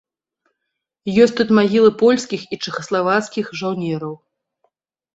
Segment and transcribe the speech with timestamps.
[1.25, 4.21] Ёсць тут магілы польскіх і чэхаславацкай жаўнераў.